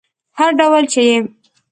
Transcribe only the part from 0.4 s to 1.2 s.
ډول چې یې